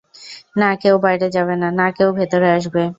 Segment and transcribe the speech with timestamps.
[0.57, 2.83] না কেউ বাইরে যাবে, না কেউ ভেতরে আসবে।